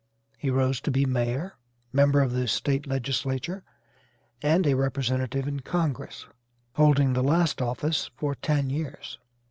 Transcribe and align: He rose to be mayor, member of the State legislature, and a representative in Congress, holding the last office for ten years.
He 0.39 0.49
rose 0.49 0.81
to 0.81 0.89
be 0.89 1.05
mayor, 1.05 1.53
member 1.93 2.21
of 2.21 2.31
the 2.31 2.47
State 2.47 2.87
legislature, 2.87 3.63
and 4.41 4.65
a 4.65 4.73
representative 4.73 5.47
in 5.47 5.59
Congress, 5.59 6.25
holding 6.73 7.13
the 7.13 7.21
last 7.21 7.61
office 7.61 8.09
for 8.15 8.33
ten 8.33 8.71
years. 8.71 9.19